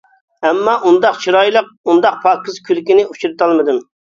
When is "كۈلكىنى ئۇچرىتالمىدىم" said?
2.71-3.83